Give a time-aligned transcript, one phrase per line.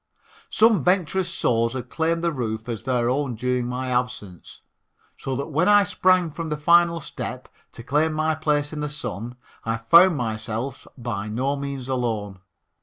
[0.49, 4.61] Some venturous souls had claimed the roof as their own during my absence
[5.15, 8.89] so that when I sprang from the final step to claim my place in the
[8.89, 12.39] sun I found myself by no means alone.